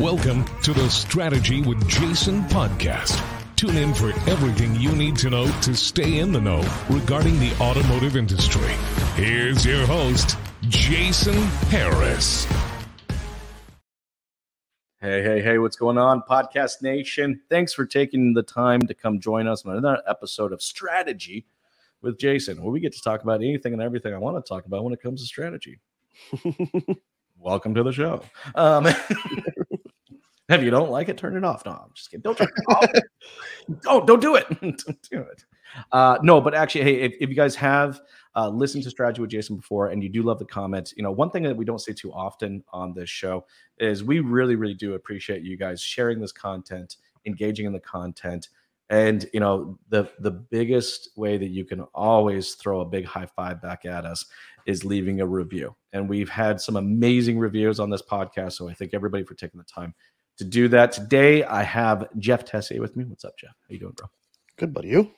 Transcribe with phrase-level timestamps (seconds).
[0.00, 3.22] Welcome to the Strategy with Jason podcast.
[3.54, 7.54] Tune in for everything you need to know to stay in the know regarding the
[7.60, 8.72] automotive industry.
[9.14, 11.34] Here's your host, Jason
[11.68, 12.46] Harris.
[15.02, 17.42] Hey, hey, hey, what's going on, Podcast Nation?
[17.50, 21.44] Thanks for taking the time to come join us on another episode of Strategy
[22.00, 24.64] with Jason, where we get to talk about anything and everything I want to talk
[24.64, 25.78] about when it comes to strategy.
[27.38, 28.22] Welcome to the show.
[28.54, 28.86] Um,
[30.56, 31.64] if you don't like it, turn it off.
[31.64, 32.22] No, I'm just kidding.
[32.22, 33.02] Don't turn it off.
[33.82, 34.46] don't, don't do it.
[34.60, 35.44] don't do it.
[35.92, 38.00] Uh, no, but actually, hey, if, if you guys have
[38.36, 41.12] uh, listened to Strategy with Jason before and you do love the comment, you know,
[41.12, 43.44] one thing that we don't say too often on this show
[43.78, 48.48] is we really, really do appreciate you guys sharing this content, engaging in the content.
[48.88, 53.28] And you know, the the biggest way that you can always throw a big high
[53.36, 54.24] five back at us
[54.66, 55.76] is leaving a review.
[55.92, 58.54] And we've had some amazing reviews on this podcast.
[58.54, 59.94] So I thank everybody for taking the time
[60.40, 60.90] to do that.
[60.90, 63.04] Today I have Jeff Tessier with me.
[63.04, 63.50] What's up, Jeff?
[63.50, 64.06] How you doing, bro?
[64.56, 64.88] Good, buddy.
[64.88, 65.10] You?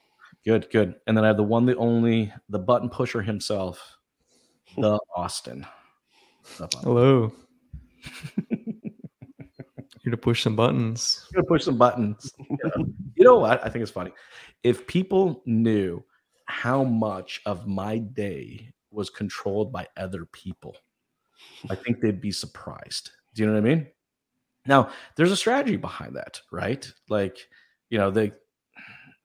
[0.44, 0.96] Good, good.
[1.06, 3.98] And then I have the one, the only, the button pusher himself,
[4.76, 5.64] the Austin.
[6.58, 7.32] Up, Hello.
[8.50, 11.24] Here to push some buttons.
[11.32, 12.28] Here to push some buttons.
[13.14, 13.64] you know what?
[13.64, 14.10] I think it's funny.
[14.64, 16.02] If people knew
[16.46, 20.76] how much of my day was controlled by other people,
[21.70, 23.12] I think they'd be surprised.
[23.34, 23.86] Do you know what I mean?
[24.66, 26.90] Now, there's a strategy behind that, right?
[27.08, 27.38] Like,
[27.90, 28.32] you know, they,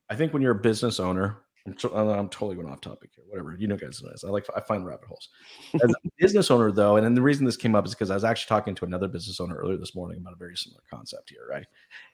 [0.09, 3.25] I think when you're a business owner, I'm, to, I'm totally going off topic here.
[3.27, 4.01] Whatever you know, guys.
[4.23, 5.29] I like I find rabbit holes.
[5.75, 8.13] As a business owner, though, and then the reason this came up is because I
[8.13, 11.29] was actually talking to another business owner earlier this morning about a very similar concept
[11.29, 11.45] here.
[11.49, 11.67] Right?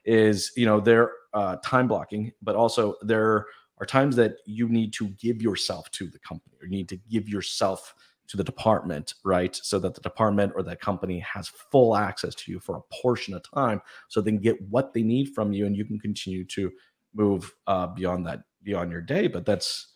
[0.06, 3.46] Is you know they're uh, time blocking, but also there
[3.80, 6.98] are times that you need to give yourself to the company, or you need to
[7.10, 7.94] give yourself
[8.28, 9.56] to the department, right?
[9.56, 13.34] So that the department or that company has full access to you for a portion
[13.34, 16.46] of time, so they can get what they need from you, and you can continue
[16.46, 16.72] to
[17.14, 19.28] move uh, beyond that beyond your day.
[19.28, 19.94] But that's,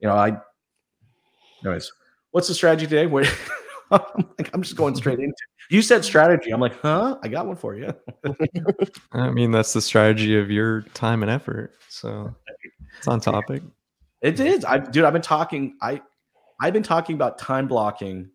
[0.00, 0.38] you know, I,
[1.64, 1.92] anyways,
[2.30, 3.06] what's the strategy today?
[3.06, 3.24] Where
[3.90, 4.00] I'm,
[4.38, 5.34] like, I'm just going straight into.
[5.70, 6.50] You said strategy.
[6.50, 7.18] I'm like, huh?
[7.22, 7.92] I got one for you.
[9.12, 11.74] I mean, that's the strategy of your time and effort.
[11.88, 12.34] So
[12.98, 13.62] it's on topic.
[14.22, 14.64] It is.
[14.64, 15.76] I, dude, I've been talking.
[15.82, 16.00] I,
[16.60, 18.30] I've been talking about time blocking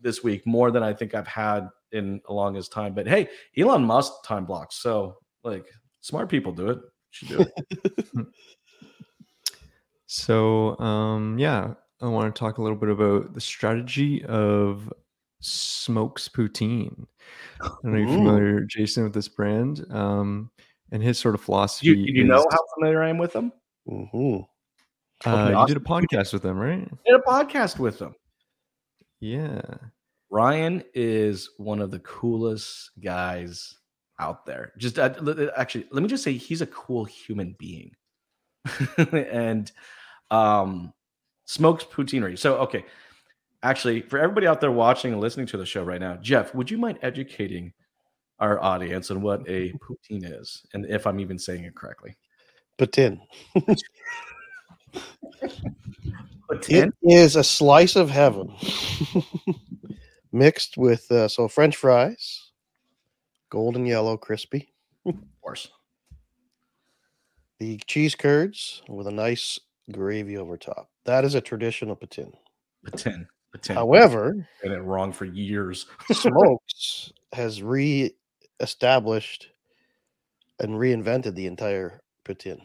[0.00, 2.94] this week more than I think I've had in a longest time.
[2.94, 4.76] But hey, Elon Musk time blocks.
[4.76, 5.66] So like,
[6.00, 6.78] smart people do it.
[7.10, 8.26] Should do it.
[10.06, 14.92] So, um, yeah, I want to talk a little bit about the strategy of
[15.40, 17.06] Smokes Poutine.
[17.60, 20.50] I don't know you're familiar, Jason, with this brand um,
[20.92, 21.88] and his sort of philosophy.
[21.88, 23.52] You, you is, know how familiar I am with them?
[23.88, 24.42] Mm-hmm.
[25.24, 26.86] Uh, you did a podcast with them, right?
[26.90, 28.14] I did a podcast with them.
[29.20, 29.62] Yeah.
[30.30, 33.76] Ryan is one of the coolest guys
[34.18, 34.72] out there.
[34.76, 35.14] Just uh,
[35.56, 37.92] actually, let me just say he's a cool human being.
[39.12, 39.70] and
[40.30, 40.92] um
[41.44, 42.38] smokes Poutinerie.
[42.38, 42.84] So okay.
[43.62, 46.70] Actually, for everybody out there watching and listening to the show right now, Jeff, would
[46.70, 47.72] you mind educating
[48.38, 52.16] our audience on what a poutine is and if I'm even saying it correctly?
[52.78, 53.20] Poutine.
[56.68, 58.54] it is a slice of heaven
[60.32, 62.50] mixed with uh, so French fries,
[63.50, 64.72] golden yellow, crispy.
[65.04, 65.68] of course.
[67.58, 69.58] The cheese curds with a nice
[69.90, 70.90] gravy over top.
[71.04, 72.32] That is a traditional patin.
[72.84, 73.26] Patin.
[73.54, 73.74] Patin.
[73.74, 75.86] However, and it wrong for years.
[76.12, 79.48] Smokes has re-established
[80.58, 82.60] and reinvented the entire patin.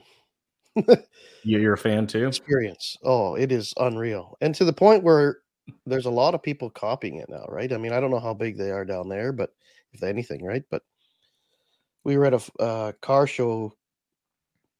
[1.44, 2.28] You're a fan too?
[2.28, 2.98] Experience.
[3.04, 4.38] Oh, it is unreal.
[4.42, 5.40] And to the point where
[5.86, 7.72] there's a lot of people copying it now, right?
[7.72, 9.52] I mean, I don't know how big they are down there, but
[9.94, 10.64] if anything, right?
[10.70, 10.84] But
[12.04, 13.74] we were at a uh, car show,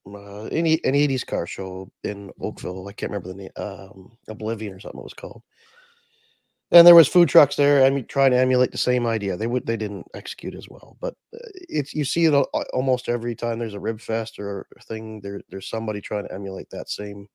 [0.08, 2.88] uh, any an 80s car show in Oakville.
[2.88, 5.44] I can't remember the name, um, Oblivion or something it was called
[6.72, 7.84] and there was food trucks there.
[7.84, 9.36] I mean, trying to emulate the same idea.
[9.36, 12.34] They would they didn't execute as well, but uh, it's you see it
[12.74, 15.22] almost every time there's a rib fest or thing.
[15.22, 17.28] There there's somebody trying to emulate that same.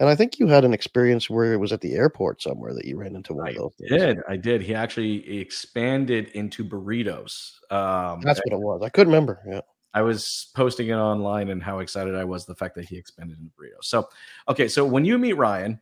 [0.00, 2.86] And I think you had an experience where it was at the airport somewhere that
[2.86, 3.72] you ran into one I of those.
[3.90, 4.62] Did I did?
[4.62, 7.60] He actually expanded into burritos.
[7.70, 8.80] Um, That's what it was.
[8.82, 9.42] I couldn't remember.
[9.46, 9.60] Yeah.
[9.92, 13.38] I was posting it online and how excited I was the fact that he expanded
[13.38, 13.84] into burritos.
[13.84, 14.08] So,
[14.48, 15.78] okay, so when you meet Ryan,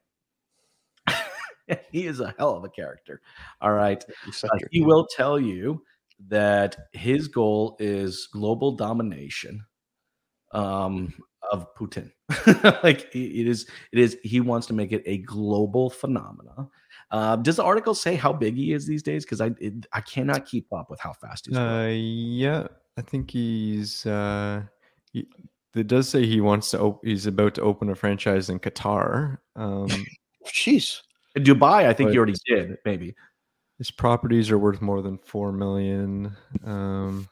[1.93, 3.20] he is a hell of a character.
[3.61, 4.05] All right.
[4.43, 5.82] Uh, he will tell you
[6.29, 9.65] that his goal is global domination
[10.53, 11.12] um,
[11.50, 12.11] of Putin.
[12.82, 14.17] like it is, it is.
[14.23, 16.69] He wants to make it a global phenomena.
[17.11, 19.25] Uh, does the article say how big he is these days?
[19.25, 21.56] Because I it, I cannot keep up with how fast he's.
[21.56, 22.67] Uh, yeah,
[22.97, 24.05] I think he's.
[24.05, 24.62] Uh,
[25.12, 25.26] he,
[25.75, 26.81] it does say he wants to.
[26.81, 29.38] Op- he's about to open a franchise in Qatar.
[29.56, 29.88] Um,
[30.47, 31.03] Jeez.
[31.35, 32.79] In Dubai, I think but- he already did.
[32.85, 33.15] Maybe.
[33.79, 36.37] his properties are worth more than four million.
[36.65, 37.29] Um,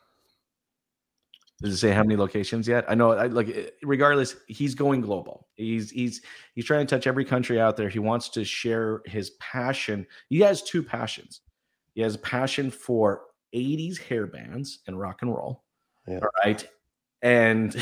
[1.61, 2.85] Does it say how many locations yet?
[2.89, 3.13] I know.
[3.13, 5.49] I, like, eh, regardless, he's going global.
[5.55, 6.21] He's he's
[6.55, 7.89] he's trying to touch every country out there.
[7.89, 10.07] He wants to share his passion.
[10.29, 11.41] He has two passions.
[11.95, 13.23] He has a passion for
[13.55, 15.65] '80s hair bands and rock and roll.
[16.07, 16.19] Yeah.
[16.19, 16.69] All right,
[17.23, 17.75] and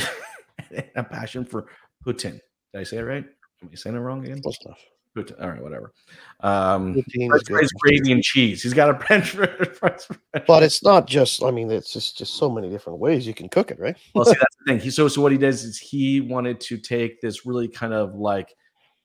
[0.97, 1.67] a passion for
[2.07, 2.41] Putin.
[2.73, 3.25] Did I say it right?
[3.61, 4.41] Am I saying it wrong again?
[4.41, 4.81] Close enough.
[5.17, 5.93] All right, whatever.
[6.41, 8.63] Um, French gravy, and cheese.
[8.63, 10.09] He's got a French fries.
[10.47, 11.43] But it's not just.
[11.43, 13.97] I mean, it's just just so many different ways you can cook it, right?
[14.15, 14.81] well, see, that's the thing.
[14.81, 18.15] He so so what he does is he wanted to take this really kind of
[18.15, 18.55] like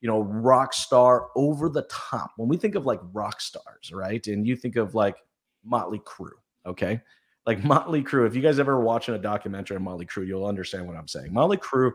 [0.02, 2.32] you know rock star over the top.
[2.38, 5.18] When we think of like rock stars, right, and you think of like
[5.64, 6.32] Motley Crue,
[6.66, 7.02] okay,
[7.46, 8.26] like Motley Crue.
[8.26, 11.32] If you guys ever watching a documentary on Motley Crue, you'll understand what I'm saying.
[11.32, 11.92] Motley Crue,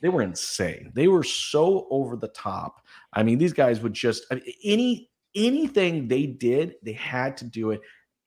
[0.00, 0.92] they were insane.
[0.94, 2.84] They were so over the top.
[3.12, 7.44] I mean, these guys would just I mean, any anything they did, they had to
[7.44, 7.80] do it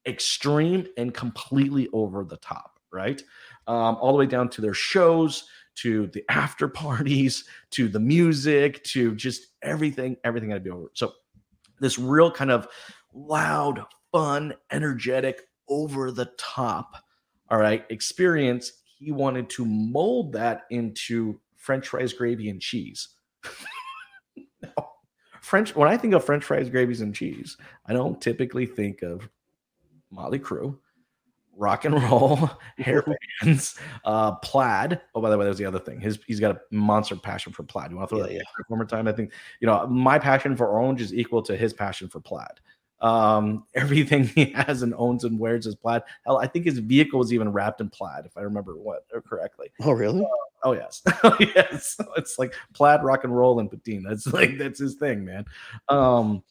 [0.07, 3.21] extreme and completely over the top, right?
[3.67, 5.45] Um, all the way down to their shows,
[5.75, 10.17] to the after parties, to the music, to just everything.
[10.23, 10.87] Everything had to be over.
[10.93, 11.13] So
[11.79, 12.67] this real kind of
[13.13, 16.95] loud, fun, energetic, over the top,
[17.49, 18.73] all right, experience.
[18.97, 23.09] He wanted to mold that into French fries, gravy, and cheese.
[24.61, 24.89] Now,
[25.41, 25.75] French.
[25.75, 29.27] When I think of French fries, gravies, and cheese, I don't typically think of
[30.11, 30.77] Motley Crue,
[31.55, 33.03] rock and roll, hair
[33.41, 35.01] bands, uh, plaid.
[35.15, 35.99] Oh, by the way, that was the other thing.
[35.99, 37.89] His he's got a monster passion for plaid.
[37.91, 38.63] You want to throw Yeah, that yeah.
[38.67, 39.07] one more time?
[39.07, 42.59] I think you know my passion for orange is equal to his passion for plaid.
[43.01, 46.03] Um, everything he has and owns and wears is plaid.
[46.25, 49.71] Hell, I think his vehicle was even wrapped in plaid, if I remember what correctly.
[49.81, 50.25] Oh, really?
[50.63, 51.97] Oh yes, oh yes.
[52.17, 54.03] It's like plaid rock and roll and patine.
[54.03, 55.45] That's like that's his thing, man.
[55.89, 56.43] Um,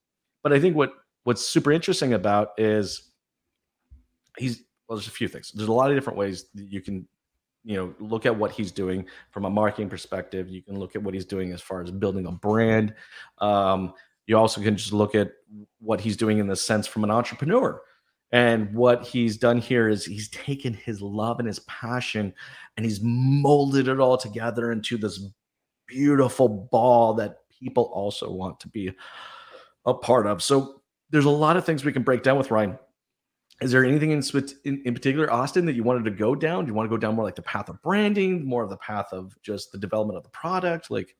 [0.42, 0.92] but I think what
[1.24, 3.10] what's super interesting about is
[4.38, 5.52] he's well, there's a few things.
[5.52, 7.06] There's a lot of different ways that you can,
[7.62, 10.48] you know, look at what he's doing from a marketing perspective.
[10.48, 12.94] You can look at what he's doing as far as building a brand.
[13.38, 13.92] Um,
[14.26, 15.30] you also can just look at
[15.78, 17.80] what he's doing in the sense from an entrepreneur.
[18.32, 22.32] And what he's done here is he's taken his love and his passion
[22.76, 25.20] and he's molded it all together into this
[25.86, 28.92] beautiful ball that people also want to be
[29.84, 30.42] a part of.
[30.42, 32.78] So there's a lot of things we can break down with Ryan.
[33.60, 34.22] Is there anything in,
[34.64, 36.64] in in particular, Austin, that you wanted to go down?
[36.64, 38.78] Do you want to go down more like the path of branding, more of the
[38.78, 40.90] path of just the development of the product?
[40.90, 41.14] Like,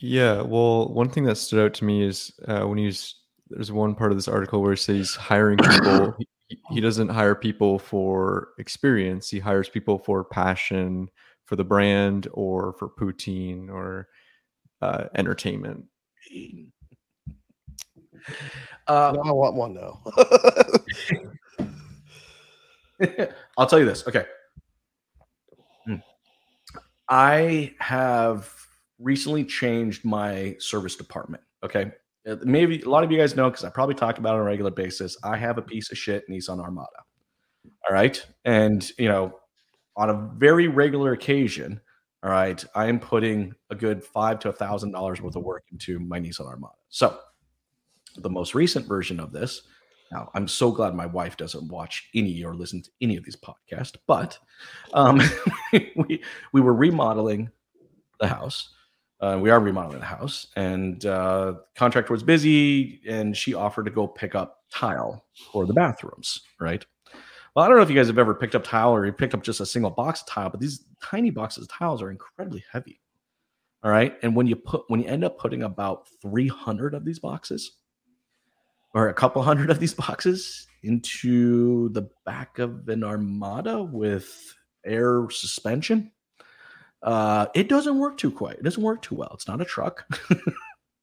[0.00, 3.21] Yeah, well, one thing that stood out to me is uh, when he's
[3.52, 6.16] there's one part of this article where he says hiring people.
[6.48, 11.08] he, he doesn't hire people for experience; he hires people for passion,
[11.46, 14.08] for the brand, or for poutine or
[14.80, 15.84] uh, entertainment.
[18.88, 20.00] uh, No, I want one though
[23.58, 24.06] I'll tell you this.
[24.06, 24.24] Okay.
[25.86, 25.96] Hmm.
[27.08, 28.52] I have
[28.98, 31.42] recently changed my service department.
[31.64, 31.92] Okay.
[32.28, 34.40] Uh, Maybe a lot of you guys know because I probably talk about it on
[34.40, 35.16] a regular basis.
[35.22, 36.88] I have a piece of shit Nissan Armada.
[37.88, 38.24] All right.
[38.44, 39.38] And, you know,
[39.96, 41.80] on a very regular occasion,
[42.22, 45.64] all right, I am putting a good five to a thousand dollars worth of work
[45.72, 46.74] into my Nissan Armada.
[46.88, 47.18] So
[48.16, 49.62] the most recent version of this
[50.12, 53.36] now, I'm so glad my wife doesn't watch any or listen to any of these
[53.36, 54.38] podcasts, but
[54.92, 55.20] um,
[55.96, 57.50] we we were remodeling
[58.20, 58.74] the house.
[59.22, 63.90] Uh, we are remodeling the house, and uh, contractor was busy, and she offered to
[63.90, 66.40] go pick up tile for the bathrooms.
[66.60, 66.84] Right.
[67.54, 69.34] Well, I don't know if you guys have ever picked up tile or you picked
[69.34, 72.64] up just a single box of tile, but these tiny boxes of tiles are incredibly
[72.72, 73.00] heavy.
[73.84, 77.20] All right, and when you put when you end up putting about 300 of these
[77.20, 77.78] boxes,
[78.92, 84.52] or a couple hundred of these boxes into the back of an armada with
[84.84, 86.10] air suspension
[87.02, 88.56] uh it doesn't work too quite.
[88.56, 89.30] It doesn't work too well.
[89.34, 90.06] It's not a truck.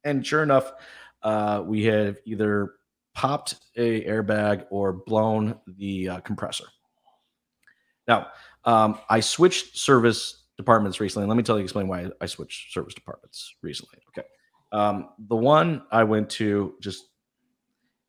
[0.02, 0.72] And sure enough
[1.22, 2.74] uh we have either
[3.14, 6.64] popped a airbag or blown the uh, compressor.
[8.08, 8.28] Now
[8.64, 11.28] um i switched service departments recently.
[11.28, 13.98] Let me tell you explain why i switched service departments recently.
[14.08, 14.26] Okay.
[14.72, 17.04] Um the one i went to just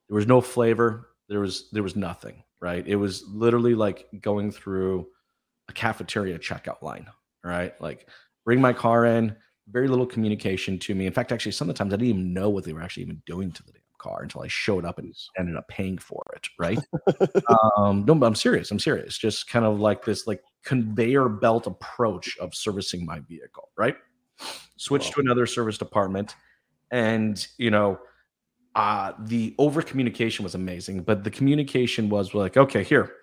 [0.07, 1.10] there was no flavor.
[1.27, 2.88] There was there was nothing right?
[2.88, 5.07] It was literally like going through
[5.67, 7.07] a cafeteria checkout line
[7.43, 8.07] right like
[8.45, 9.36] bring my car in
[9.71, 11.05] very little communication to me.
[11.05, 13.63] In fact, actually, sometimes I didn't even know what they were actually even doing to
[13.63, 16.48] the damn car until I showed up and ended up paying for it.
[16.60, 16.79] Right?
[17.77, 18.71] um, no, but I'm serious.
[18.71, 19.17] I'm serious.
[19.17, 23.69] Just kind of like this, like conveyor belt approach of servicing my vehicle.
[23.77, 23.95] Right?
[24.77, 25.12] Switch Wow.
[25.12, 26.36] to another service department,
[26.89, 28.00] and you know,
[28.75, 31.03] uh, the over communication was amazing.
[31.03, 33.13] But the communication was like, okay, here,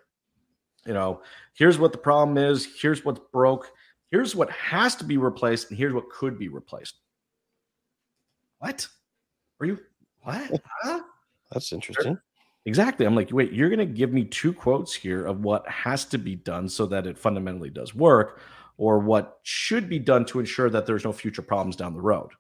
[0.86, 1.20] you know,
[1.54, 2.68] here's what the problem is.
[2.80, 3.72] Here's what's broke
[4.10, 6.94] here's what has to be replaced and here's what could be replaced.
[8.58, 8.86] What?
[9.60, 9.78] Are you
[10.22, 10.50] what
[10.82, 11.00] Huh?
[11.52, 12.18] That's interesting.
[12.66, 13.06] exactly.
[13.06, 16.18] I'm like wait you're going to give me two quotes here of what has to
[16.18, 18.40] be done so that it fundamentally does work
[18.76, 22.30] or what should be done to ensure that there's no future problems down the road.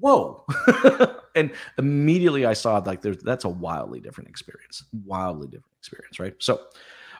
[0.00, 0.44] Whoa.
[1.34, 4.82] And immediately i saw like there's that's a wildly different experience.
[5.04, 6.34] Wildly different experience right?
[6.40, 6.62] So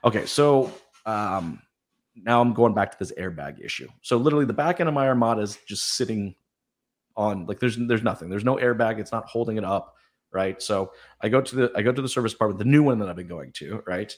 [0.03, 0.73] okay so
[1.07, 1.63] um
[2.25, 3.89] now i'm going back to this airbag issue.
[4.03, 6.35] So literally the back end of my armada is just sitting
[7.17, 8.29] on like there's there's nothing.
[8.29, 8.99] There's no airbag.
[8.99, 9.95] It's not holding it up
[10.33, 10.61] right?
[10.63, 13.09] So i go to the i go to the service department the new one that
[13.09, 14.15] i've been going to right?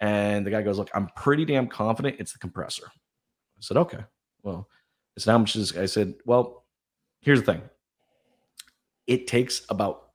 [0.00, 2.86] And the guy goes look i'm pretty damn confident it's the compressor.
[2.86, 4.04] I said okay
[4.42, 4.68] well
[5.16, 6.64] it's how much is i said well
[7.20, 7.62] here's the thing.
[9.06, 10.10] It takes about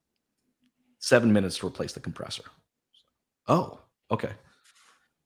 [1.00, 2.44] seven minutes to replace the compressor.
[3.48, 3.80] Oh
[4.12, 4.32] okay.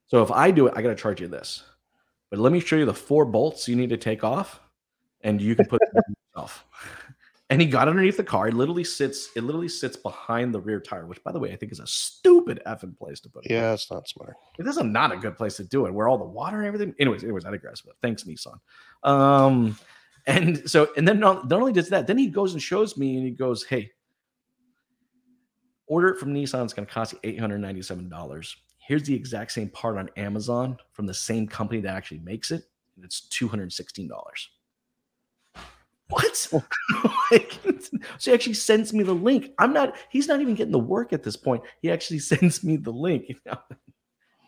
[0.08, 1.64] So if i do it i got to charge you this
[2.30, 4.60] but let me show you the four bolts you need to take off
[5.22, 5.82] and you can put
[6.36, 6.66] yourself.
[7.52, 8.48] And he got underneath the car.
[8.48, 11.56] It literally sits it literally sits behind the rear tire which by the way i
[11.56, 13.52] think is a stupid effing place to put it.
[13.52, 14.36] Yeah, it's not smart.
[14.60, 16.68] it is a not a good place to do it where all the water and
[16.68, 18.60] everything anyways anyways i digress but thanks nissan.
[19.04, 19.78] Um
[20.28, 23.16] and so and then not, not only does that then he goes and shows me
[23.18, 23.90] and he goes hey
[25.88, 26.64] order it from nissan.
[26.64, 28.56] It's going to cost you $897
[28.90, 32.64] here's the exact same part on amazon from the same company that actually makes it
[32.96, 34.10] and it's $216
[36.10, 36.48] what
[37.32, 37.60] Like,
[38.18, 41.14] so he actually sends me the link i'm not he's not even getting the work
[41.14, 43.64] at this point he actually sends me the link now,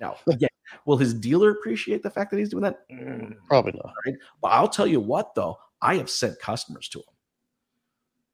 [0.02, 0.50] now again
[0.86, 3.94] will his dealer appreciate the fact that he's doing that Mm, Probably not.
[4.06, 4.16] Right?
[4.42, 7.06] but I'll tell you what, though, I have sent customers to him.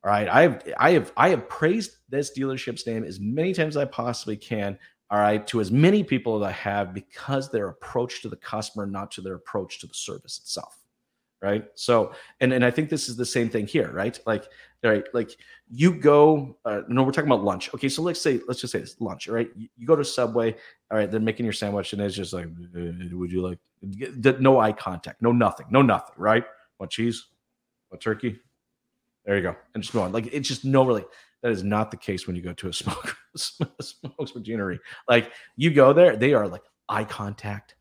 [0.03, 3.75] All right, I have, I have, I have praised this dealership's name as many times
[3.75, 4.77] as I possibly can.
[5.09, 8.85] All right, to as many people as I have because their approach to the customer,
[8.85, 10.79] not to their approach to the service itself.
[11.39, 11.65] Right.
[11.75, 14.19] So, and and I think this is the same thing here, right?
[14.25, 14.47] Like,
[14.83, 15.37] all right, like
[15.69, 16.57] you go.
[16.65, 17.73] Uh, no, we're talking about lunch.
[17.73, 19.29] Okay, so let's say, let's just say it's lunch.
[19.29, 20.55] All right, you, you go to Subway.
[20.89, 23.59] All right, they're making your sandwich, and it's just like, "Uh, would you like?
[24.39, 26.15] No eye contact, no nothing, no nothing.
[26.17, 26.43] Right?
[26.77, 27.27] What cheese?
[27.89, 28.39] What turkey?
[29.25, 30.11] There you go, and just go on.
[30.11, 31.05] Like it's just no really.
[31.44, 34.79] That is not the case when you go to a smoke smokes machinery.
[35.08, 37.75] Like you go there, they are like eye contact.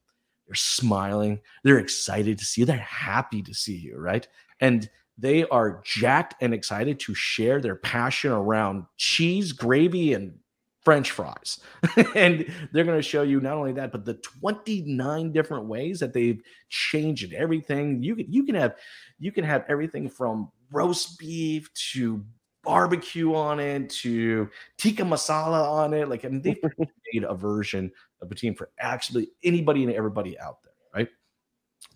[0.47, 1.41] They're smiling.
[1.65, 2.67] They're excited to see you.
[2.67, 4.27] They're happy to see you, right?
[4.61, 10.39] And they are jacked and excited to share their passion around cheese, gravy, and
[10.85, 11.59] French fries.
[12.15, 16.13] and they're going to show you not only that, but the 29 different ways that
[16.13, 17.33] they've changed.
[17.33, 18.77] Everything you can you can have
[19.19, 22.25] you can have everything from roast beef to
[22.67, 26.09] barbecue on it to tikka masala on it.
[26.09, 26.59] Like I mean, they've
[27.13, 31.09] made a version of poutine for actually anybody and everybody out there, right?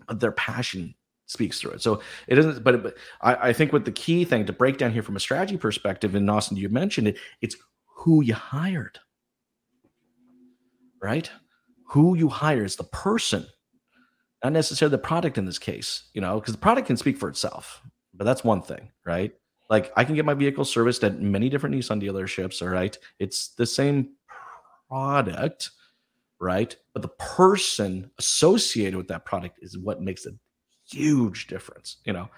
[0.07, 0.95] But their passion
[1.31, 1.83] speaks through it.
[1.83, 4.93] So it isn't, but, but I, I think what the key thing to break down
[4.93, 8.99] here from a strategy perspective, and Austin, you mentioned it, it's who you hired,
[11.00, 11.31] right?
[11.91, 13.47] Who you hire is the person,
[14.43, 17.29] not necessarily the product in this case, you know, because the product can speak for
[17.29, 17.81] itself,
[18.12, 19.33] but that's one thing, right?
[19.71, 22.99] Like I can get my vehicle serviced at many different Nissan dealerships, all right?
[23.21, 24.11] It's the same
[24.89, 25.71] product,
[26.41, 26.77] right?
[26.93, 30.33] But the person associated with that product is what makes a
[30.91, 32.29] huge difference, you know.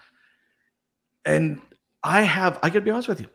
[1.25, 1.61] And
[2.05, 3.29] I have, I gotta be honest with you,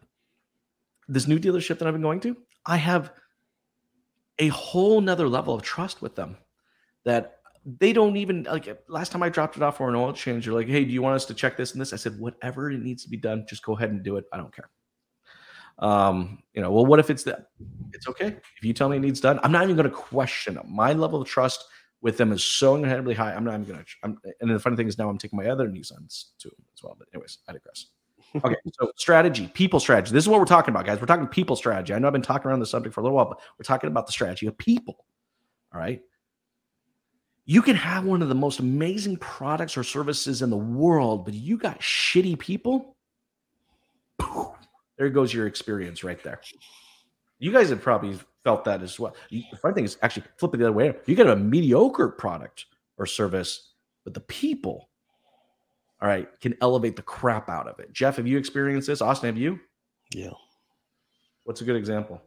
[1.08, 2.38] this new dealership that I've been going to,
[2.68, 3.12] I have
[4.38, 6.38] a whole nother level of trust with them
[7.06, 7.37] that
[7.68, 10.54] they don't even like last time I dropped it off for an oil change, they're
[10.54, 11.92] like, hey, do you want us to check this and this?
[11.92, 14.26] I said, whatever it needs to be done, just go ahead and do it.
[14.32, 14.70] I don't care.
[15.80, 17.50] Um, you know, well, what if it's that?
[17.94, 18.28] It's okay.
[18.28, 20.68] If you tell me it needs done, I'm not even going to question them.
[20.70, 21.66] My level of trust
[22.02, 23.34] with them is so incredibly high.
[23.34, 24.34] I'm not even going to.
[24.40, 26.96] And the funny thing is now I'm taking my other Nissans to them as well.
[26.98, 27.88] But anyways, I digress.
[28.44, 30.14] Okay, so strategy, people strategy.
[30.14, 31.02] This is what we're talking about, guys.
[31.02, 31.94] We're talking people strategy.
[31.94, 33.90] I know I've been talking around the subject for a little while, but we're talking
[33.90, 35.06] about the strategy of people.
[35.74, 36.02] All right.
[37.48, 41.34] You can have one of the most amazing products or services in the world, but
[41.34, 42.96] you got shitty people.
[44.20, 44.54] Poof,
[44.98, 46.40] there goes your experience right there.
[47.40, 49.16] You guys have probably felt that as well.
[49.32, 50.94] The funny thing is actually flip it the other way.
[51.08, 52.66] You get a mediocre product
[52.98, 53.72] or service,
[54.04, 54.90] but the people
[56.02, 57.92] all right, can elevate the crap out of it.
[57.92, 59.02] Jeff, have you experienced this?
[59.02, 59.60] Austin, have you?
[60.14, 60.32] Yeah.
[61.44, 62.22] What's a good example?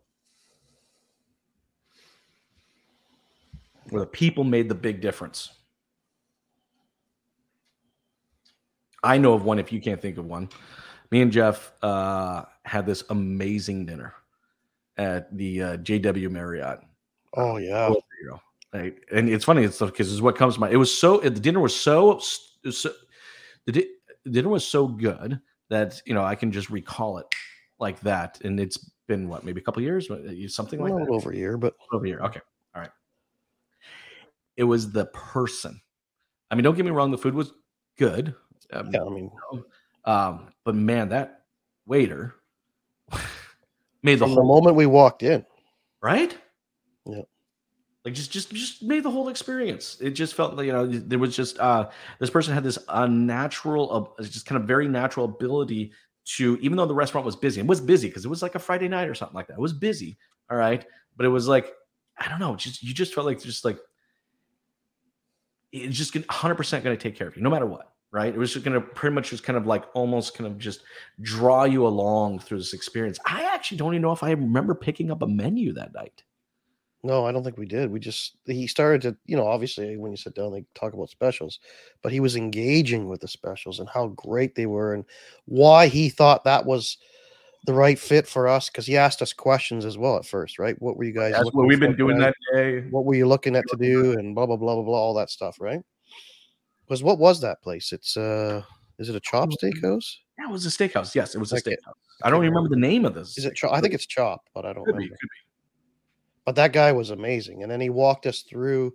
[3.90, 5.50] Where the people made the big difference.
[9.02, 10.48] I know of one if you can't think of one.
[11.10, 14.14] Me and Jeff uh, had this amazing dinner
[14.96, 16.80] at the uh, JW Marriott.
[17.34, 17.92] Oh yeah.
[18.72, 20.72] And it's funny, it's because is what comes to mind.
[20.72, 22.20] It was so the dinner was so,
[22.70, 22.92] so
[23.66, 23.90] the, di-
[24.30, 27.26] dinner was so good that you know I can just recall it
[27.80, 28.40] like that.
[28.44, 30.08] And it's been what maybe a couple years,
[30.54, 31.12] something like Not that.
[31.12, 32.20] over a year, but over here.
[32.20, 32.40] Okay.
[34.60, 35.80] It was the person.
[36.50, 37.54] I mean, don't get me wrong, the food was
[37.96, 38.34] good.
[38.70, 39.30] Um, yeah, I mean,
[40.04, 41.44] um, but man, that
[41.86, 42.34] waiter
[44.02, 45.46] made the from the whole moment we walked in,
[46.02, 46.36] right.
[47.06, 47.22] Yeah.
[48.04, 49.96] Like just, just, just made the whole experience.
[49.98, 51.88] It just felt like you know there was just uh
[52.18, 55.92] this person had this unnatural, uh, just kind of very natural ability
[56.36, 58.58] to, even though the restaurant was busy, and was busy because it was like a
[58.58, 59.54] Friday night or something like that.
[59.54, 60.18] It was busy,
[60.50, 60.84] all right,
[61.16, 61.72] but it was like
[62.18, 63.78] I don't know, just you just felt like just like
[65.72, 68.32] it's just 100 percent going to take care of you, no matter what, right?
[68.34, 70.82] It was just going to pretty much just kind of like almost kind of just
[71.20, 73.18] draw you along through this experience.
[73.26, 76.22] I actually don't even know if I remember picking up a menu that night.
[77.02, 77.90] no, I don't think we did.
[77.90, 80.92] We just he started to, you know, obviously eh, when you sit down, they talk
[80.92, 81.60] about specials,
[82.02, 85.04] but he was engaging with the specials and how great they were and
[85.46, 86.98] why he thought that was
[87.64, 90.80] the right fit for us because he asked us questions as well at first, right?
[90.80, 91.32] What were you guys?
[91.32, 92.34] That's what we've been doing tonight?
[92.52, 92.80] that day.
[92.90, 95.30] What were you looking at to do and blah blah blah blah blah all that
[95.30, 95.80] stuff, right?
[96.86, 97.92] Because what was that place?
[97.92, 98.62] It's uh,
[98.98, 100.16] is it a chop steakhouse?
[100.38, 101.14] Yeah, it was a steakhouse.
[101.14, 101.76] Yes, it was a steakhouse.
[102.22, 103.36] I don't even remember the name of this.
[103.36, 103.54] Is it?
[103.54, 103.72] Chop?
[103.72, 105.14] I think it's chop, but I don't could be, remember.
[105.14, 105.28] be.
[106.44, 108.94] but that guy was amazing and then he walked us through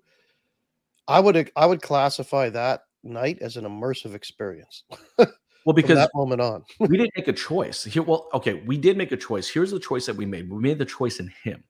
[1.07, 4.83] i would i would classify that night as an immersive experience
[5.65, 7.83] Well, because that moment on we didn't make a choice.
[7.83, 9.49] Here, well, okay, we did make a choice.
[9.49, 10.49] Here's the choice that we made.
[10.49, 11.63] We made the choice in him.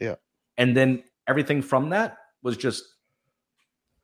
[0.00, 0.14] Yeah.
[0.56, 2.84] And then everything from that was just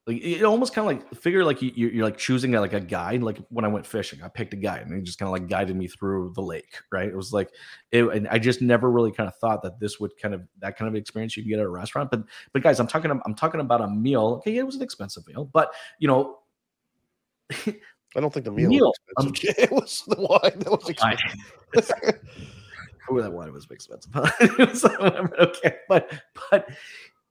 [0.07, 3.23] like it almost kind of like figure like you, you're like choosing like a guide.
[3.23, 5.49] Like when I went fishing, I picked a guide and he just kind of like
[5.49, 6.79] guided me through the lake.
[6.91, 7.09] Right.
[7.09, 7.51] It was like
[7.93, 10.77] it, and I just never really kind of thought that this would kind of that
[10.77, 12.11] kind of experience you could get at a restaurant.
[12.11, 14.37] But but guys, I'm talking I'm talking about a meal.
[14.39, 16.39] Okay, it was an expensive meal, but you know,
[18.17, 19.59] i don't think the meal, Meal, was um, expensive.
[19.65, 21.39] it was the wine that was expensive
[23.13, 24.15] Oh, that wine was expensive.
[24.59, 26.13] Was- okay, but
[26.51, 26.69] but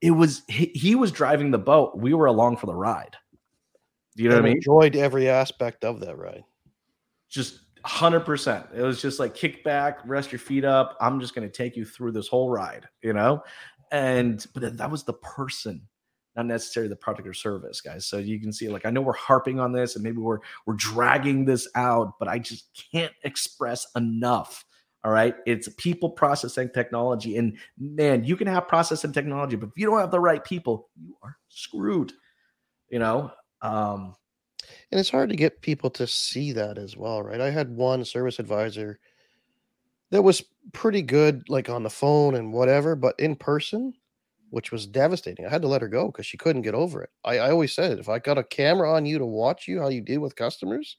[0.01, 1.97] it was he, he was driving the boat.
[1.97, 3.15] We were along for the ride.
[4.17, 4.57] Do you know And what I mean?
[4.57, 6.43] enjoyed every aspect of that ride
[7.29, 8.65] Just hundred percent.
[8.75, 10.97] It was just like kick back, rest your feet up.
[10.99, 12.85] I'm just going to take you through this whole ride.
[13.01, 13.41] You know,
[13.91, 15.81] and but that was the person,
[16.39, 18.05] not necessarily the product or service, guys.
[18.05, 20.75] So you can see, like, I know we're harping on this, and maybe we're we're
[20.75, 24.65] dragging this out, but I just can't express enough.
[25.03, 25.35] All right.
[25.45, 27.37] It's people processing technology.
[27.37, 30.89] And man, you can have processing technology, but if you don't have the right people,
[31.01, 32.11] you are screwed.
[32.89, 33.31] You know?
[33.61, 34.15] Um,
[34.91, 38.03] and it's hard to get people to see that as well right i had one
[38.05, 38.99] service advisor
[40.11, 43.93] that was pretty good like on the phone and whatever but in person
[44.49, 47.09] which was devastating i had to let her go because she couldn't get over it
[47.23, 49.89] I, I always said if i got a camera on you to watch you how
[49.89, 50.97] you deal with customers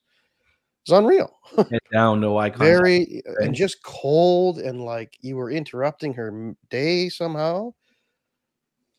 [0.85, 1.37] it's unreal
[1.71, 2.61] head down, no eye contact.
[2.61, 7.73] very and just cold and like you were interrupting her day somehow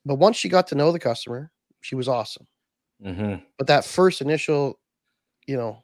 [0.05, 2.47] but once she got to know the customer she was awesome
[3.03, 3.41] Mhm.
[3.57, 4.79] but that first initial,
[5.47, 5.83] you know,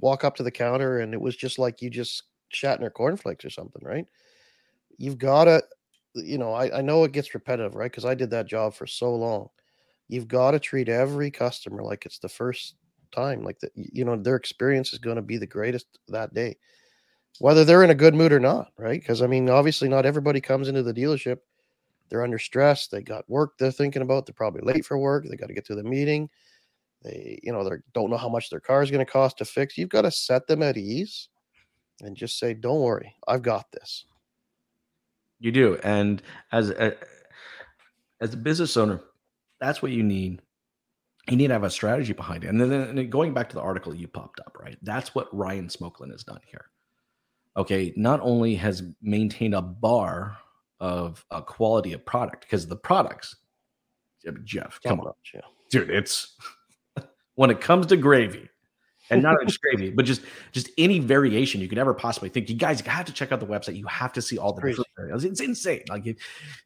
[0.00, 2.90] walk up to the counter and it was just like you just shat in her
[2.90, 4.06] cornflakes or something, right?
[4.98, 5.62] You've got to,
[6.14, 7.90] you know, I, I know it gets repetitive, right?
[7.90, 9.48] Because I did that job for so long.
[10.08, 12.74] You've got to treat every customer like it's the first
[13.12, 16.56] time, like that, you know, their experience is going to be the greatest that day,
[17.38, 19.00] whether they're in a good mood or not, right?
[19.00, 21.38] Because I mean, obviously, not everybody comes into the dealership
[22.10, 25.36] they're under stress they got work they're thinking about they're probably late for work they
[25.36, 26.28] got to get to the meeting
[27.02, 29.44] they you know they don't know how much their car is going to cost to
[29.44, 31.28] fix you've got to set them at ease
[32.02, 34.04] and just say don't worry i've got this
[35.40, 35.78] You do.
[35.82, 36.22] And
[36.52, 36.96] as a,
[38.20, 39.00] as a business owner,
[39.60, 40.40] that's what you need.
[41.28, 42.48] You need to have a strategy behind it.
[42.48, 44.78] And then, and then going back to the article you popped up, right?
[44.82, 46.66] That's what Ryan Smolkin has done here.
[47.56, 50.36] Okay, not only has maintained a bar
[50.78, 53.36] of a quality of product because the products,
[54.44, 56.36] Jeff, come Top on, yeah dude, it's
[57.36, 58.48] when it comes to gravy,
[59.10, 62.48] and not just gravy, but just just any variation you could ever possibly think.
[62.48, 63.76] You guys have to check out the website.
[63.76, 65.24] You have to see all the different variants.
[65.24, 65.82] It's insane.
[65.88, 66.18] Like it,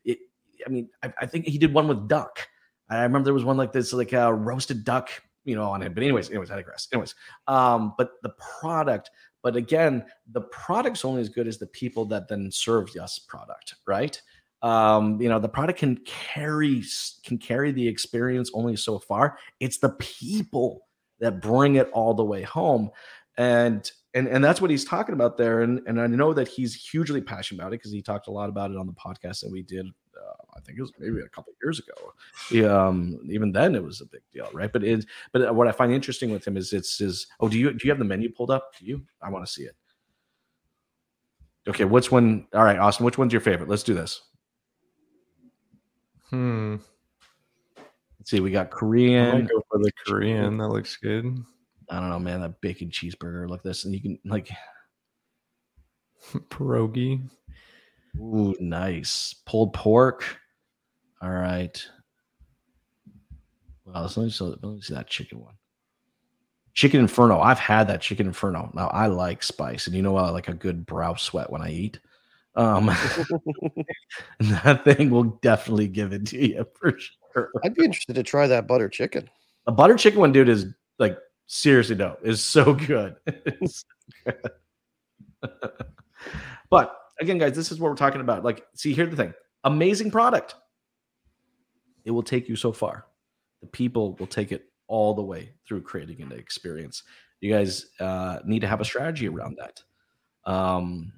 [0.05, 0.19] it
[0.67, 2.47] I mean, I, I think he did one with duck.
[2.89, 5.11] I remember there was one like this, like a roasted duck
[5.45, 5.95] you know, on it.
[5.95, 6.89] But anyways, anyways, I digress.
[6.93, 7.15] Anyways,
[7.47, 9.11] um, but the product,
[9.43, 13.75] but again, the product's only as good as the people that then serve us product,
[13.87, 14.21] right?
[14.63, 16.83] Um, you know, the product can carry
[17.25, 19.39] can carry the experience only so far.
[19.61, 20.84] It's the people
[21.21, 22.91] that bring it all the way home.
[23.37, 25.63] And and and that's what he's talking about there.
[25.63, 28.49] And and I know that he's hugely passionate about it because he talked a lot
[28.49, 29.87] about it on the podcast that we did
[30.55, 32.69] I think it was maybe a couple years ago.
[32.69, 34.73] Um, even then, it was a big deal, right?
[34.73, 37.27] But it, but what I find interesting with him is it's his.
[37.41, 38.73] Oh, do you do you have the menu pulled up?
[38.79, 39.03] Do you?
[39.21, 39.77] I want to see it.
[41.67, 42.47] Okay, which one?
[42.55, 43.05] All right, Austin.
[43.05, 43.69] Which one's your favorite?
[43.69, 44.23] Let's do this.
[46.31, 46.77] Hmm.
[48.25, 48.41] Let's see.
[48.41, 49.45] We got Korean.
[49.45, 50.57] go for the Korean.
[50.57, 51.45] That looks good.
[51.91, 52.41] I don't know, man.
[52.41, 53.47] That bacon cheeseburger.
[53.47, 54.49] Look this, and you can like
[56.49, 57.21] pierogi.
[58.17, 60.39] Ooh, nice pulled pork.
[61.21, 61.87] All right.
[63.85, 65.57] Well, let me, see, let me see that chicken one.
[66.73, 67.41] Chicken Inferno.
[67.41, 68.71] I've had that chicken Inferno.
[68.73, 71.73] Now I like spice, and you know I like a good brow sweat when I
[71.73, 72.01] eat.
[72.57, 72.87] Um,
[74.41, 77.24] that thing will definitely give it to you for sure.
[77.65, 79.29] I'd be interested to try that butter chicken.
[79.67, 80.67] A butter chicken one, dude, is
[80.99, 82.19] like seriously dope.
[82.23, 83.17] Is so good.
[84.25, 84.51] good.
[86.71, 88.45] but again, guys, this is what we're talking about.
[88.45, 90.55] Like, see, here's the thing: amazing product
[92.05, 93.07] it will take you so far.
[93.61, 97.03] The people will take it all the way through creating an experience.
[97.41, 99.83] You guys uh, need to have a strategy around that.
[100.51, 101.13] Um,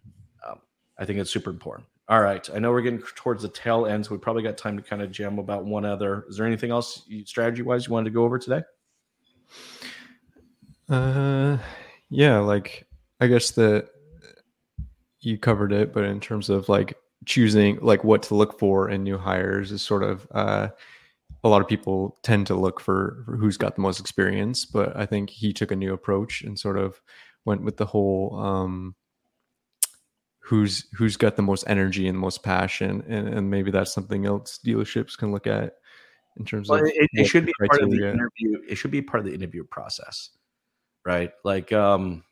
[0.46, 0.60] um,
[0.98, 1.88] I think it's super important.
[2.08, 2.48] All right.
[2.54, 5.02] I know we're getting towards the tail end, so we probably got time to kind
[5.02, 6.24] of jam about one other.
[6.28, 8.62] Is there anything else strategy wise you wanted to go over today?
[10.88, 11.58] Uh,
[12.08, 12.86] yeah, like
[13.20, 13.88] I guess that
[15.20, 19.02] you covered it, but in terms of like choosing like what to look for in
[19.02, 20.68] new hires is sort of uh,
[21.44, 24.96] a lot of people tend to look for, for, who's got the most experience but
[24.96, 27.00] i think he took a new approach and sort of
[27.44, 28.94] went with the whole um,
[30.46, 34.26] who's who's got the most energy and the most passion and, and maybe that's something
[34.26, 35.74] else dealerships can look at
[36.38, 39.02] in terms well, of it, it should be part of the interview it should be
[39.02, 40.30] part of the interview process
[41.04, 42.22] right like um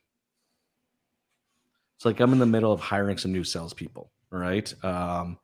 [1.97, 4.85] it's like i'm in the middle of hiring some new salespeople right?
[4.85, 5.39] Um,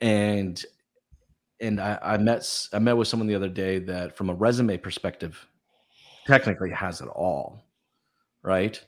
[0.00, 0.62] and
[1.60, 4.76] and I, I met I met with someone the other day that, from a resume
[4.76, 5.46] perspective,
[6.26, 7.62] technically has it all,
[8.42, 8.82] right?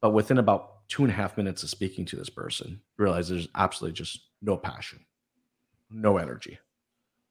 [0.00, 3.48] But within about two and a half minutes of speaking to this person, realize there's
[3.54, 5.04] absolutely just no passion,
[5.90, 6.58] no energy,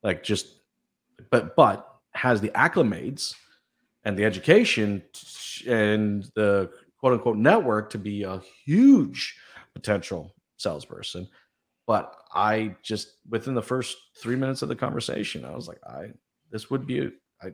[0.03, 0.47] like just,
[1.29, 3.35] but but has the acclimates
[4.03, 5.03] and the education
[5.67, 9.37] and the quote unquote network to be a huge
[9.73, 11.27] potential salesperson
[11.87, 16.11] but I just within the first three minutes of the conversation, I was like, I
[16.51, 17.53] this would be a, I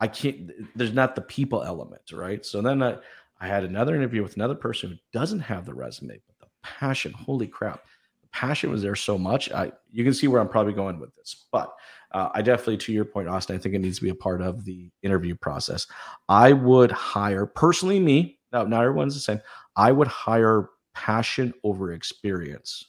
[0.00, 2.46] I can't there's not the people element, right?
[2.46, 2.96] So then I,
[3.40, 7.12] I had another interview with another person who doesn't have the resume, but the passion,
[7.12, 7.82] holy crap.
[8.22, 9.50] The passion was there so much.
[9.52, 11.46] I you can see where I'm probably going with this.
[11.52, 11.72] But
[12.12, 14.42] uh, I definitely, to your point, Austin, I think it needs to be a part
[14.42, 15.86] of the interview process.
[16.28, 18.38] I would hire personally me.
[18.52, 19.40] Now, not everyone's the same.
[19.76, 22.86] I would hire passion over experience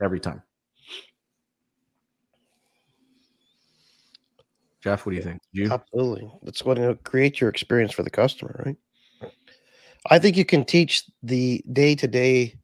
[0.00, 0.42] every time.
[4.82, 5.40] Jeff, what do you think?
[5.52, 6.30] You absolutely.
[6.42, 8.76] That's what to create your experience for the customer, right?
[10.10, 12.54] I think you can teach the day to day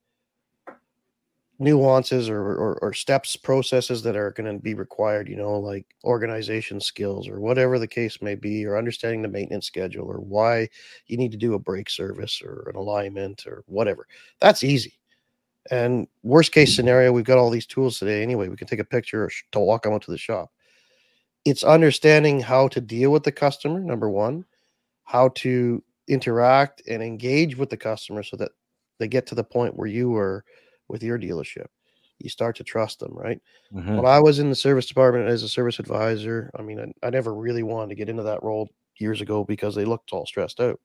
[1.59, 5.87] nuances or, or, or, steps, processes that are going to be required, you know, like
[6.05, 10.69] organization skills or whatever the case may be, or understanding the maintenance schedule or why
[11.07, 14.09] you need to do a brake service or an alignment or whatever.
[14.41, 14.99] That's easy.
[15.71, 18.49] And worst case scenario, we've got all these tools today anyway.
[18.49, 20.51] We can take a picture to walk them out to the shop.
[21.45, 24.45] It's understanding how to deal with the customer, number one,
[25.05, 28.53] how to interact and engage with the customer so that
[28.99, 30.45] they get to the point where you were
[30.89, 31.67] with your dealership.
[32.19, 33.41] You start to trust them, right?
[33.75, 33.97] Mm-hmm.
[33.97, 37.11] When I was in the service department as a service advisor, I mean, I, I
[37.11, 40.61] never really wanted to get into that role years ago because they looked all stressed
[40.61, 40.79] out.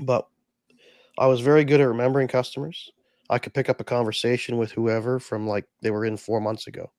[0.00, 0.26] But
[1.18, 2.90] I was very good at remembering customers.
[3.30, 6.66] I could pick up a conversation with whoever from like they were in four months
[6.66, 6.90] ago.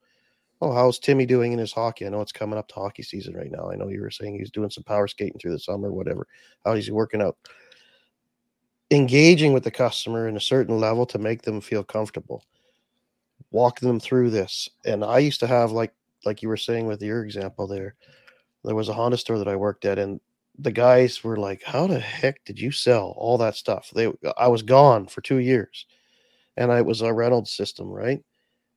[0.60, 2.06] Oh, how's Timmy doing in his hockey?
[2.06, 3.70] I know it's coming up to hockey season right now.
[3.70, 6.28] I know you were saying he's doing some power skating through the summer, whatever.
[6.66, 7.38] How is he working out?
[8.90, 12.44] Engaging with the customer in a certain level to make them feel comfortable.
[13.52, 14.70] Walk them through this.
[14.86, 15.94] And I used to have like
[16.26, 17.96] like you were saying with your example there,
[18.64, 20.20] there was a Honda store that I worked at, and
[20.58, 24.48] the guys were like, "How the heck did you sell all that stuff?" They, I
[24.48, 25.86] was gone for two years,
[26.58, 28.24] and I was a Reynolds system, right?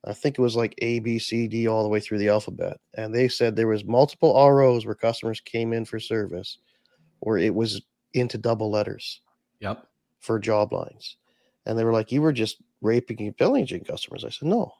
[0.04, 2.78] I think it was like A, B, C, D, all the way through the alphabet.
[2.94, 6.58] And they said there was multiple ROs where customers came in for service
[7.20, 7.82] where it was
[8.14, 9.20] into double letters
[9.60, 9.86] Yep.
[10.20, 11.16] for job lines.
[11.66, 14.24] And they were like, You were just raping and pillaging customers.
[14.24, 14.72] I said, No.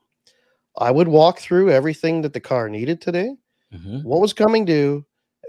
[0.78, 3.34] I would walk through everything that the car needed today,
[3.74, 4.02] Mhm.
[4.04, 5.04] what was coming due,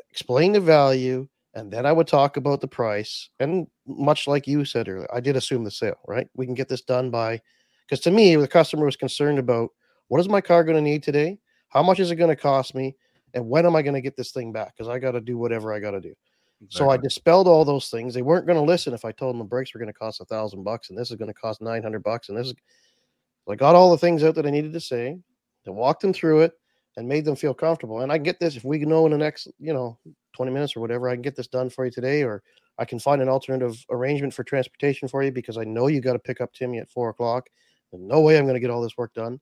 [0.10, 3.30] explain the value, and then I would talk about the price.
[3.40, 6.28] And much like you said earlier, I did assume the sale, right?
[6.36, 7.42] We can get this done by
[7.92, 9.70] because to me, the customer was concerned about
[10.08, 11.38] what is my car going to need today?
[11.68, 12.96] How much is it going to cost me?
[13.34, 14.74] And when am I going to get this thing back?
[14.74, 16.14] Because I got to do whatever I got to do.
[16.70, 18.14] So I dispelled all those things.
[18.14, 20.22] They weren't going to listen if I told them the brakes were going to cost
[20.22, 22.30] a thousand bucks and this is going to cost 900 bucks.
[22.30, 22.54] And this is,
[23.50, 25.18] I got all the things out that I needed to say
[25.66, 26.54] and walked them through it
[26.96, 28.02] and made them feel comfortable.
[28.02, 29.98] And I can get this if we know in the next, you know,
[30.34, 32.42] 20 minutes or whatever, I can get this done for you today, or
[32.78, 36.14] I can find an alternative arrangement for transportation for you because I know you got
[36.14, 37.50] to pick up Timmy at four o'clock.
[37.92, 39.40] There's no way I'm going to get all this work done.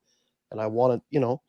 [0.51, 1.41] And I want to, you know,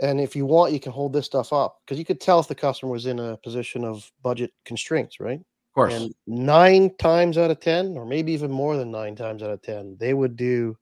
[0.00, 2.48] and if you want, you can hold this stuff up because you could tell if
[2.48, 5.38] the customer was in a position of budget constraints, right?
[5.38, 5.94] Of course.
[5.94, 9.62] And nine times out of 10, or maybe even more than nine times out of
[9.62, 10.76] 10, they would do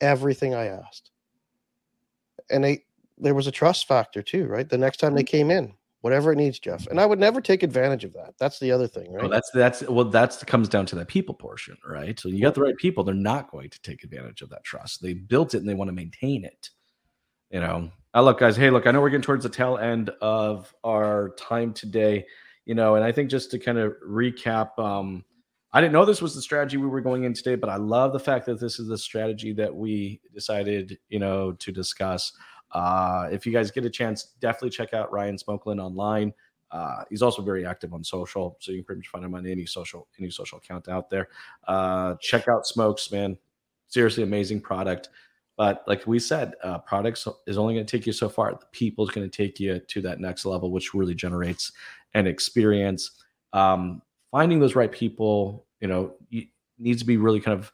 [0.00, 1.10] everything I asked.
[2.48, 2.84] And they,
[3.18, 4.68] there was a trust factor too, right?
[4.68, 5.36] The next time they mm-hmm.
[5.36, 6.86] came in, whatever it needs, Jeff.
[6.86, 8.34] And I would never take advantage of that.
[8.38, 9.22] That's the other thing, right?
[9.22, 12.18] Well, that's that's well, that's comes down to that people portion, right?
[12.18, 15.02] So you got the right people; they're not going to take advantage of that trust.
[15.02, 16.70] They built it and they want to maintain it.
[17.50, 18.56] You know, I look, guys.
[18.56, 22.26] Hey, look, I know we're getting towards the tail end of our time today.
[22.64, 25.24] You know, and I think just to kind of recap, um,
[25.72, 28.12] I didn't know this was the strategy we were going in today, but I love
[28.12, 32.32] the fact that this is the strategy that we decided, you know, to discuss.
[32.72, 36.32] Uh, if you guys get a chance, definitely check out Ryan Smolkin online.
[36.70, 39.46] Uh, he's also very active on social, so you can pretty much find him on
[39.46, 41.28] any social any social account out there.
[41.68, 43.38] Uh, check out Smokes, man.
[43.86, 45.08] Seriously, amazing product.
[45.56, 48.50] But like we said, uh, products is only going to take you so far.
[48.52, 51.72] The people is going to take you to that next level, which really generates
[52.14, 53.10] an experience.
[53.52, 56.14] Um, finding those right people, you know,
[56.78, 57.72] needs to be really kind of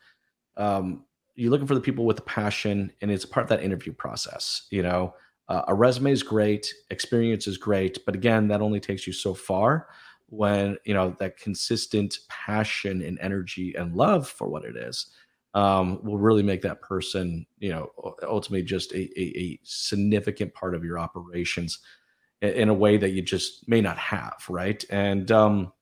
[0.56, 3.92] um, you're looking for the people with the passion, and it's part of that interview
[3.92, 4.66] process.
[4.70, 5.14] You know,
[5.48, 9.34] uh, a resume is great, experience is great, but again, that only takes you so
[9.34, 9.88] far.
[10.28, 15.06] When you know that consistent passion and energy and love for what it is
[15.54, 17.90] um, will really make that person, you know,
[18.22, 21.80] ultimately just a, a, a significant part of your operations
[22.40, 24.82] in, in a way that you just may not have, right?
[24.90, 25.72] And um,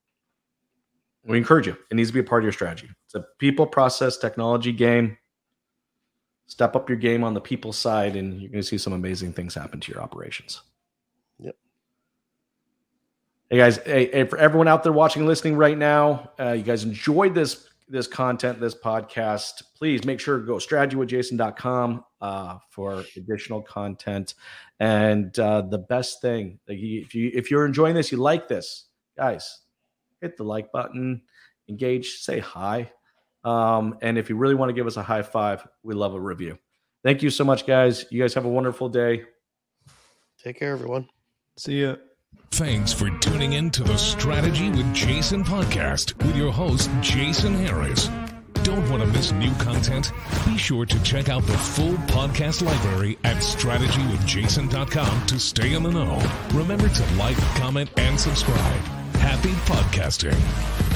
[1.25, 1.77] we encourage you.
[1.91, 2.89] It needs to be a part of your strategy.
[3.07, 5.17] It's a people, process, technology game.
[6.51, 9.33] Step up your game on the people side, and you're going to see some amazing
[9.33, 10.63] things happen to your operations.
[11.39, 11.55] Yep.
[13.49, 16.65] Hey guys, hey, hey, for everyone out there watching and listening right now, uh, you
[16.65, 19.63] guys enjoyed this this content, this podcast.
[19.77, 24.35] Please make sure to go strategywithjason.com uh, for additional content.
[24.81, 28.87] And uh, the best thing, like if you if you're enjoying this, you like this,
[29.17, 29.61] guys,
[30.21, 31.23] hit the like button,
[31.69, 32.91] engage, say hi.
[33.45, 36.21] Um, and if you really want to give us a high five, we love a
[36.21, 36.59] review.
[37.03, 38.05] Thank you so much, guys.
[38.11, 39.25] You guys have a wonderful day.
[40.43, 41.09] Take care, everyone.
[41.57, 41.97] See ya.
[42.53, 48.09] Thanks for tuning in to the Strategy with Jason podcast with your host, Jason Harris.
[48.63, 50.13] Don't want to miss new content?
[50.45, 55.91] Be sure to check out the full podcast library at strategywithjason.com to stay in the
[55.91, 56.21] know.
[56.53, 58.81] Remember to like, comment, and subscribe.
[59.15, 60.90] Happy podcasting.